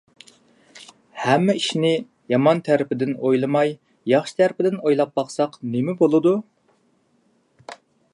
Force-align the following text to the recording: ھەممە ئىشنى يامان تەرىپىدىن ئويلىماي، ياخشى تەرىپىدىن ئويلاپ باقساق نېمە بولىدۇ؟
ھەممە 1.23 1.55
ئىشنى 1.59 1.91
يامان 2.33 2.63
تەرىپىدىن 2.67 3.13
ئويلىماي، 3.27 3.75
ياخشى 4.13 4.35
تەرىپىدىن 4.39 4.81
ئويلاپ 4.87 5.13
باقساق 5.21 5.61
نېمە 5.75 5.95
بولىدۇ؟ 6.01 6.33